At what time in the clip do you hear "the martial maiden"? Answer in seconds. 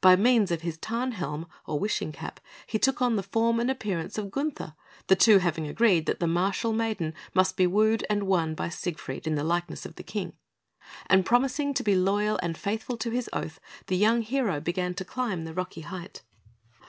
6.20-7.14